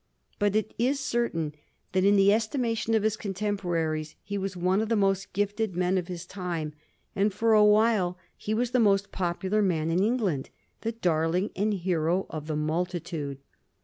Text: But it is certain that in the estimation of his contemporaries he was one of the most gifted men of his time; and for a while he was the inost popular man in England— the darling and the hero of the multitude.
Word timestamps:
But 0.39 0.55
it 0.55 0.73
is 0.79 0.99
certain 0.99 1.53
that 1.91 2.03
in 2.03 2.15
the 2.15 2.33
estimation 2.33 2.95
of 2.95 3.03
his 3.03 3.15
contemporaries 3.15 4.15
he 4.23 4.35
was 4.35 4.57
one 4.57 4.81
of 4.81 4.89
the 4.89 4.95
most 4.95 5.31
gifted 5.31 5.75
men 5.75 5.95
of 5.95 6.07
his 6.07 6.25
time; 6.25 6.73
and 7.15 7.31
for 7.31 7.53
a 7.53 7.63
while 7.63 8.17
he 8.35 8.55
was 8.55 8.71
the 8.71 8.79
inost 8.81 9.11
popular 9.11 9.61
man 9.61 9.91
in 9.91 10.03
England— 10.03 10.49
the 10.81 10.93
darling 10.93 11.51
and 11.55 11.71
the 11.73 11.77
hero 11.77 12.25
of 12.31 12.47
the 12.47 12.55
multitude. 12.55 13.37